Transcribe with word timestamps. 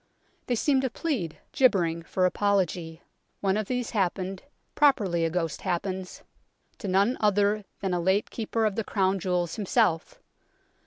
They 0.47 0.55
seem 0.55 0.81
to 0.81 0.89
plead, 0.89 1.37
gibbering, 1.51 2.01
for 2.01 2.25
apology. 2.25 3.03
One 3.39 3.55
of 3.55 3.67
these 3.67 3.91
happened 3.91 4.41
properly 4.73 5.25
a 5.25 5.29
ghost 5.29 5.61
happens 5.61 6.23
to 6.79 6.87
none 6.87 7.17
other 7.19 7.65
than 7.81 7.93
a 7.93 7.99
late 8.01 8.31
Keeper 8.31 8.65
of 8.65 8.73
the 8.75 8.83
Crown 8.83 9.19
Jewels 9.19 9.57
himself. 9.57 10.19